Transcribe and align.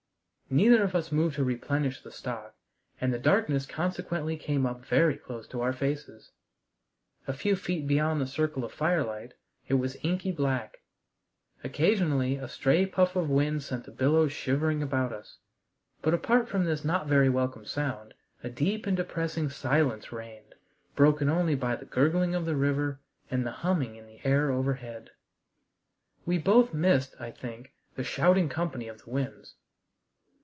Neither 0.53 0.83
of 0.83 0.93
us 0.95 1.13
moved 1.13 1.35
to 1.37 1.45
replenish 1.45 2.01
the 2.01 2.11
stock, 2.11 2.55
and 2.99 3.13
the 3.13 3.17
darkness 3.19 3.65
consequently 3.65 4.35
came 4.35 4.65
up 4.65 4.83
very 4.83 5.15
close 5.15 5.47
to 5.47 5.61
our 5.61 5.71
faces. 5.71 6.31
A 7.25 7.31
few 7.31 7.55
feet 7.55 7.87
beyond 7.87 8.19
the 8.19 8.27
circle 8.27 8.65
of 8.65 8.73
firelight 8.73 9.31
it 9.69 9.75
was 9.75 9.95
inky 10.03 10.33
black. 10.33 10.79
Occasionally 11.63 12.35
a 12.35 12.49
stray 12.49 12.85
puff 12.85 13.15
of 13.15 13.29
wind 13.29 13.63
set 13.63 13.85
the 13.85 13.93
billows 13.93 14.33
shivering 14.33 14.83
about 14.83 15.13
us, 15.13 15.37
but 16.01 16.13
apart 16.13 16.49
from 16.49 16.65
this 16.65 16.83
not 16.83 17.07
very 17.07 17.29
welcome 17.29 17.63
sound 17.63 18.13
a 18.43 18.49
deep 18.49 18.85
and 18.85 18.97
depressing 18.97 19.49
silence 19.49 20.11
reigned, 20.11 20.55
broken 20.97 21.29
only 21.29 21.55
by 21.55 21.77
the 21.77 21.85
gurgling 21.85 22.35
of 22.35 22.43
the 22.43 22.57
river 22.57 22.99
and 23.29 23.45
the 23.47 23.51
humming 23.63 23.95
in 23.95 24.05
the 24.05 24.19
air 24.25 24.51
overhead. 24.51 25.11
We 26.25 26.37
both 26.37 26.73
missed, 26.73 27.15
I 27.21 27.31
think, 27.31 27.71
the 27.95 28.03
shouting 28.03 28.49
company 28.49 28.89
of 28.89 29.03
the 29.05 29.09
winds. 29.11 29.55